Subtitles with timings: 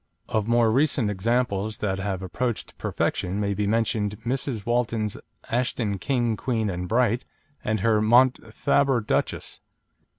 [0.27, 4.65] Of more recent examples that have approached perfection may be mentioned Mrs.
[4.65, 5.15] Walton's
[5.51, 7.23] Ashton King, Queen, and Bright,
[7.63, 9.59] and her Mont Thabor Duchess.